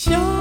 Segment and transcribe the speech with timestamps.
[0.00, 0.39] 小。